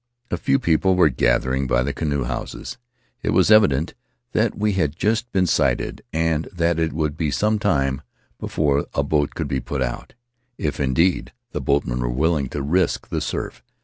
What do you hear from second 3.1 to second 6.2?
it was evident that we had just been sighted,